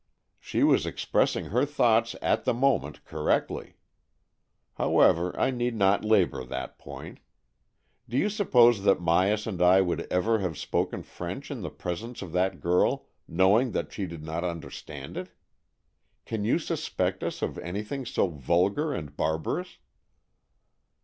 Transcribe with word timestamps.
She 0.39 0.63
was 0.63 0.87
expressing 0.87 1.51
her 1.51 1.63
thoughts 1.63 2.15
at 2.23 2.43
the 2.43 2.55
moment 2.55 3.05
correctly. 3.05 3.75
However, 4.73 5.39
I 5.39 5.51
need 5.51 5.75
not 5.75 6.03
labour 6.03 6.43
that 6.45 6.79
point. 6.79 7.19
Do 8.09 8.17
you 8.17 8.27
suppose 8.27 8.81
that 8.81 8.97
Myas 8.99 9.45
and 9.45 9.61
I 9.61 9.81
would 9.81 10.11
ever 10.11 10.39
have 10.39 10.57
spoken 10.57 11.03
French 11.03 11.51
in 11.51 11.61
the 11.61 11.69
presence 11.69 12.23
of 12.23 12.31
that 12.31 12.59
girl, 12.61 13.09
knowing 13.27 13.73
that 13.73 13.93
she 13.93 14.07
did 14.07 14.23
not 14.23 14.43
understand 14.43 15.17
it? 15.17 15.29
Can 16.25 16.43
you 16.45 16.57
suspect 16.57 17.23
us 17.23 17.43
of 17.43 17.59
anything 17.59 18.03
so 18.07 18.25
vulgar 18.27 18.95
and 18.95 19.15
barbarous?" 19.15 19.77